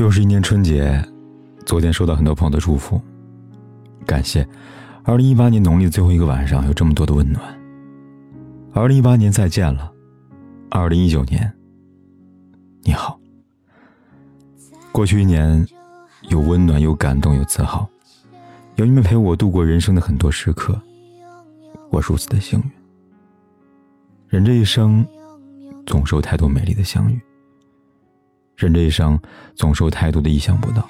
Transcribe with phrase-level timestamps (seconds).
[0.00, 0.98] 又是一年春节，
[1.66, 2.98] 昨天收到很多朋友的祝福，
[4.06, 4.48] 感谢。
[5.04, 7.44] 二零一八年农历最后一个晚上有这么多的温暖。
[8.72, 9.92] 二零一八年再见了，
[10.70, 11.52] 二零一九年，
[12.82, 13.20] 你好。
[14.90, 15.68] 过去一年，
[16.30, 17.86] 有温暖，有感动，有自豪，
[18.76, 20.80] 有你们陪我度过人生的很多时刻，
[21.90, 22.70] 我如此的幸运。
[24.28, 25.06] 人这一生，
[25.84, 27.20] 总是有太多美丽的相遇。
[28.60, 29.18] 人这一生
[29.54, 30.88] 总是有太多的意想不到，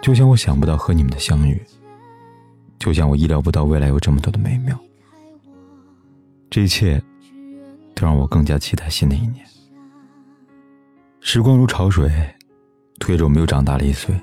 [0.00, 1.60] 就像我想不到和你们的相遇，
[2.78, 4.78] 就像我意料不到未来有这么多的美妙。
[6.48, 7.02] 这一切
[7.94, 9.44] 都让我更加期待新的一年。
[11.20, 12.10] 时光如潮水，
[13.00, 14.14] 推着我们又长大了一岁。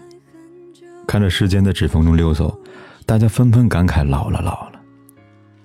[1.05, 2.57] 看着时间在指缝中溜走，
[3.05, 4.81] 大家纷纷感慨老了老了。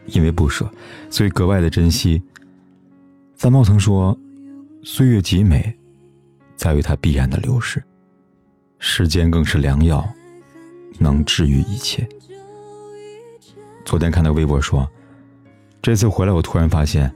[0.06, 0.68] 因为不舍，
[1.09, 2.20] 所以格外的珍惜。
[3.37, 4.18] 三毛曾说
[4.82, 5.74] ：“岁月极美。”
[6.60, 7.82] 在于它必然的流逝，
[8.78, 10.06] 时间更是良药，
[10.98, 12.07] 能治愈一切。
[13.82, 14.87] 昨天看到微博说，
[15.80, 17.10] 这次回来我突然发现，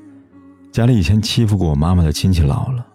[0.72, 2.86] 家里以前欺负过我妈妈的亲戚老了。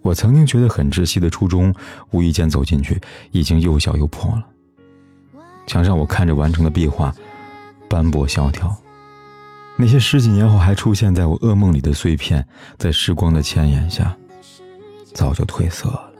[0.00, 1.74] 我曾经觉得很窒息的初中，
[2.12, 2.98] 无意间走进去，
[3.30, 4.46] 已经又小又破了。
[5.66, 7.14] 墙上我看着完成的壁画，
[7.90, 8.74] 斑驳萧条。
[9.76, 14.16] 那些十几年后还出现在我噩梦里的碎片，在时光的牵引下。
[15.14, 16.12] 早就褪色了，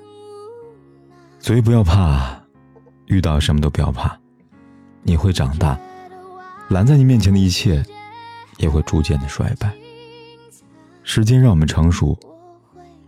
[1.41, 2.41] 所以不要怕，
[3.06, 4.17] 遇到什么都不要怕，
[5.03, 5.77] 你会长大，
[6.69, 7.84] 拦在你面前的一切，
[8.59, 9.75] 也会逐渐的衰败。
[11.03, 12.17] 时间让我们成熟，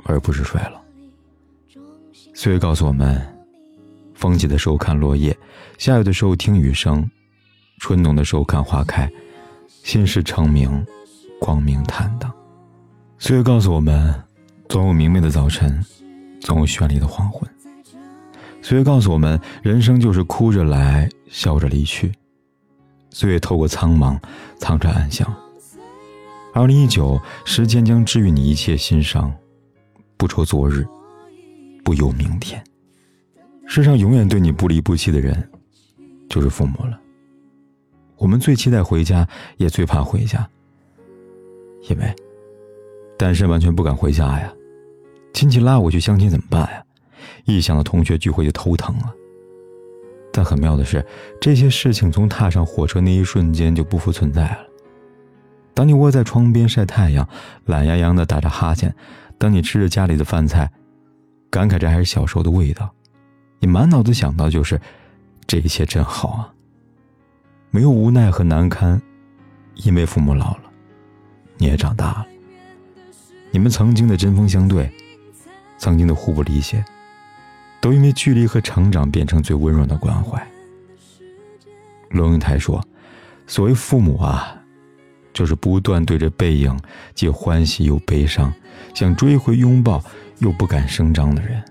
[0.03, 0.81] 而不是衰老。
[2.35, 3.25] 岁月告诉我们，
[4.15, 5.35] 风起的时候看落叶，
[5.79, 7.09] 下雨的时候听雨声，
[7.79, 9.09] 春浓的时候看花开，
[9.69, 10.85] 心事成明，
[11.41, 12.31] 光明坦荡。
[13.19, 14.13] 岁月告诉我们。
[14.69, 15.85] 总有明媚的早晨，
[16.41, 17.49] 总有绚丽的黄昏。
[18.61, 22.13] 岁月告诉我们，人生就是哭着来，笑着离去。
[23.11, 24.19] 岁月透过苍茫，
[24.59, 25.27] 藏着暗香。
[26.53, 29.33] 二零一九，时间将治愈你一切心伤，
[30.17, 30.87] 不愁昨日，
[31.85, 32.63] 不忧明天。
[33.67, 35.51] 世上永远对你不离不弃的人，
[36.29, 36.99] 就是父母了。
[38.17, 39.27] 我们最期待回家，
[39.59, 40.49] 也最怕回家，
[41.89, 42.15] 因为
[43.19, 44.53] 单身完全不敢回家呀。
[45.37, 46.83] 亲戚拉我去相亲怎么办呀？
[47.45, 49.13] 一想到同学聚会就头疼了。
[50.33, 51.05] 但很妙的是，
[51.39, 54.61] 这些事情从踏上火车那一瞬间就不复存在了。
[55.75, 57.29] 当你窝在窗边晒太阳，
[57.67, 58.89] 懒洋洋的打着哈欠；
[59.37, 60.73] 当你吃着家里的饭菜，
[61.51, 62.91] 感慨这还是小时候的味道，
[63.61, 64.81] 你满脑子想到就是
[65.47, 66.51] 这一切真好啊。
[67.71, 68.99] 没有无奈和难堪，
[69.75, 70.63] 因为父母老了，
[71.59, 72.27] 你也长大了。
[73.51, 74.91] 你们曾经的针锋相对。
[75.87, 76.85] 曾经的互不理解，
[77.81, 80.45] 都因为距离和成长变成最温润的关怀。
[82.11, 82.85] 龙应台说
[83.47, 84.61] ：“所谓父母啊，
[85.33, 86.77] 就是不断对着背影，
[87.15, 88.53] 既欢喜又悲伤，
[88.95, 90.03] 想追回拥抱
[90.41, 91.63] 又不敢声张的人。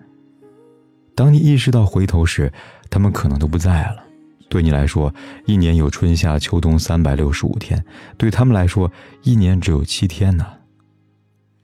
[1.14, 2.50] 当你意识到回头时，
[2.90, 4.02] 他们可能都不在了。
[4.48, 5.14] 对你来说，
[5.46, 7.78] 一年有春夏秋冬三百六十五天；
[8.16, 8.90] 对他们来说，
[9.24, 10.48] 一年只有七天呢。”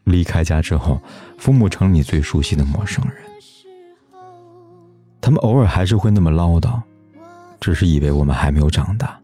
[0.03, 1.01] 离开家之后，
[1.37, 3.15] 父母成了你最熟悉的陌生人。
[5.21, 6.81] 他们偶尔还是会那么唠叨，
[7.59, 9.19] 只是以为我们还没有长大。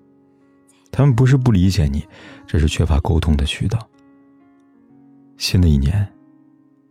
[0.92, 2.08] 他们不是不理解你，
[2.46, 3.80] 只是缺乏沟通的渠道。
[5.38, 6.08] 新的一年，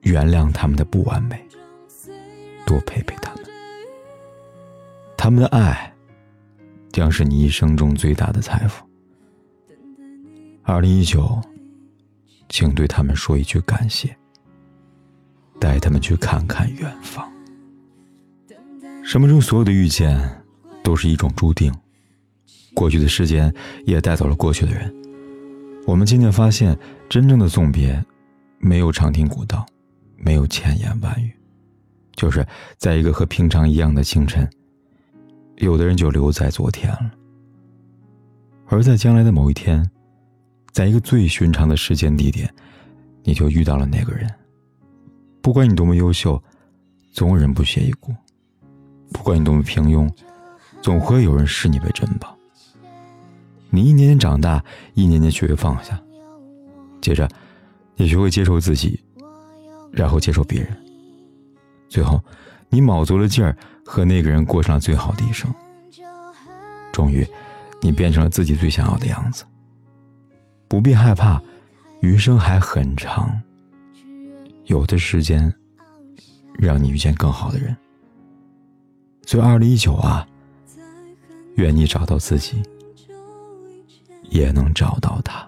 [0.01, 1.41] 原谅他们的不完美，
[2.67, 3.45] 多陪陪他们。
[5.17, 5.93] 他们的爱，
[6.91, 8.85] 将是你一生中最大的财富。
[10.65, 11.41] 二零一九。
[12.49, 14.17] 请对他们说一句感谢，
[15.61, 17.31] 带他们去看看远方。
[19.03, 20.45] 生命中所有的遇见，
[20.83, 21.73] 都是一种注定。
[22.75, 23.53] 过去的时间
[23.85, 24.95] 也带走了过去的人。
[25.87, 26.77] 我们渐渐发现，
[27.09, 28.05] 真正的送别，
[28.59, 29.65] 没有长亭古道，
[30.17, 31.33] 没有千言万语，
[32.15, 32.47] 就是
[32.77, 34.49] 在一个和平常一样的清晨。
[35.57, 37.11] 有的人就留在昨天了，
[38.67, 39.89] 而在将来的某一天。
[40.77, 42.55] 在一个最寻常的时间地点，
[43.25, 44.31] 你就遇到了那个人。
[45.41, 46.39] 不管你多么优秀，
[47.15, 48.13] 总有人不屑一顾；
[49.11, 50.07] 不管你多么平庸，
[50.83, 52.37] 总会有人视你为珍宝。
[53.71, 54.63] 你一年年长大，
[54.93, 55.99] 一年年学会放下，
[57.01, 57.27] 接着，
[57.95, 59.03] 你学会接受自己，
[59.91, 60.77] 然后接受别人，
[61.89, 62.23] 最后，
[62.69, 65.51] 你卯足了劲儿和那个人过上了最好的一生。
[66.93, 67.27] 终于，
[67.81, 69.43] 你变成了自己最想要的样子。
[70.69, 71.41] 不必害怕，
[72.01, 73.41] 余生还很长。
[74.65, 75.53] 有的时间，
[76.59, 77.77] 让你遇见更好的人，
[79.25, 80.27] 所以，二零一九啊，
[81.55, 82.63] 愿你找到自己，
[84.29, 85.47] 也能找到他。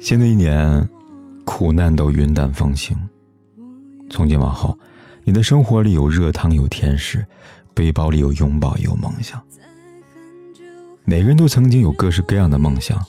[0.00, 0.88] 新的一年，
[1.44, 2.96] 苦难都云淡风轻。
[4.08, 4.78] 从今往后，
[5.24, 7.26] 你的生活里有热汤，有甜食，
[7.74, 9.42] 背包里有拥抱，有梦想。
[11.04, 13.04] 每个人都曾经有各式各样的梦想，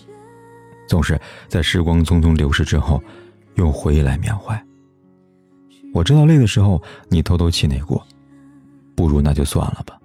[0.88, 3.04] 总是在时光匆匆流逝之后，
[3.56, 4.62] 用回忆来缅怀。
[5.94, 8.06] 我知道累的时候，你偷偷气馁过。
[8.96, 9.96] 不如那就算了吧，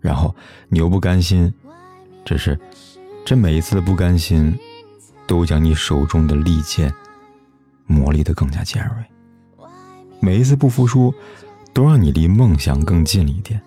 [0.00, 0.34] 然后
[0.70, 1.52] 你又不甘心，
[2.24, 2.58] 只是
[3.26, 4.58] 这每一次的不甘心，
[5.26, 6.90] 都将你手中的利剑
[7.86, 9.66] 磨砺得更加尖锐。
[10.18, 11.12] 每一次不服输，
[11.74, 13.60] 都让你离梦想更近了一点。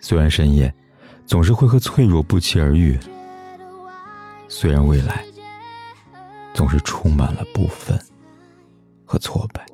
[0.00, 0.74] 虽然深夜
[1.24, 2.98] 总是会和脆弱不期而遇，
[4.48, 5.24] 虽然未来
[6.54, 7.98] 总是充满了不忿
[9.04, 9.64] 和挫败。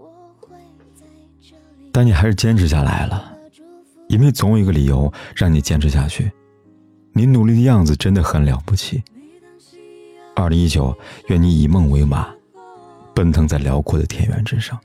[1.92, 3.38] 但你还是坚持下来了，
[4.08, 6.30] 因为总有一个理由让你坚持下去。
[7.12, 9.00] 你努力的样子真的很了不起。
[10.34, 10.92] 二零一九，
[11.28, 12.28] 愿你以梦为马，
[13.14, 14.76] 奔腾在辽阔的田园之上。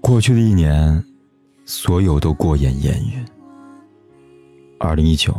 [0.00, 1.04] 过去的一年，
[1.64, 3.26] 所有都过眼烟云。
[4.78, 5.34] 二零一九，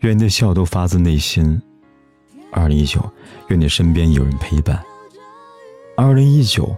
[0.00, 1.60] 愿你的笑都发自内心。
[2.50, 3.00] 二零一九，
[3.48, 4.82] 愿你身边有人陪伴。
[5.96, 6.76] 二零一九。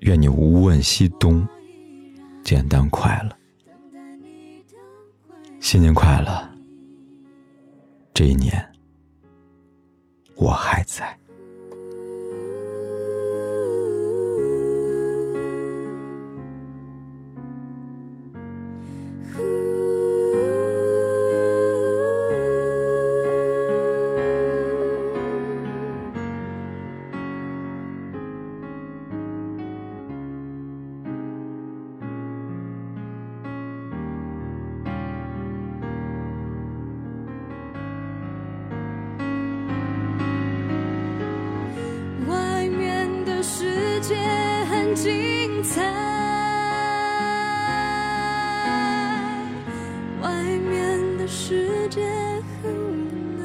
[0.00, 1.46] 愿你无问西东，
[2.42, 3.36] 简单快乐。
[5.60, 6.50] 新年快乐！
[8.12, 8.68] 这一年，
[10.34, 11.16] 我还在。
[44.12, 44.18] 界
[44.70, 45.80] 很精彩，
[50.20, 50.28] 外
[50.68, 52.02] 面的世界
[52.62, 53.42] 很无奈。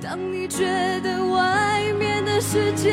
[0.00, 0.64] 当你觉
[1.00, 2.92] 得外面的世界